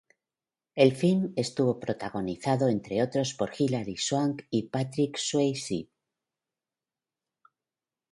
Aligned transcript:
El 0.73 0.93
film 0.95 1.31
estuvo 1.35 1.79
protagonizado, 1.79 2.69
entre 2.69 3.03
otros, 3.03 3.35
por 3.35 3.51
Hilary 3.55 3.97
Swank 3.97 4.41
y 4.49 4.67
Patrick 4.69 5.15
Swayze. 5.15 5.89